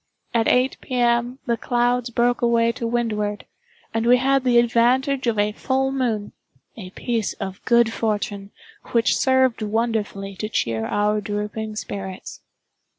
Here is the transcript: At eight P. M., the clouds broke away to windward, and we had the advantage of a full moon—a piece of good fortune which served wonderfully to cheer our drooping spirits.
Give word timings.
At 0.33 0.47
eight 0.47 0.77
P. 0.81 0.95
M., 0.95 1.37
the 1.45 1.57
clouds 1.57 2.09
broke 2.09 2.41
away 2.41 2.71
to 2.71 2.87
windward, 2.87 3.45
and 3.93 4.07
we 4.07 4.17
had 4.17 4.43
the 4.43 4.57
advantage 4.57 5.27
of 5.27 5.37
a 5.37 5.51
full 5.51 5.91
moon—a 5.91 6.89
piece 6.95 7.33
of 7.33 7.63
good 7.65 7.93
fortune 7.93 8.49
which 8.93 9.15
served 9.15 9.61
wonderfully 9.61 10.35
to 10.37 10.49
cheer 10.49 10.87
our 10.87 11.21
drooping 11.21 11.75
spirits. 11.75 12.41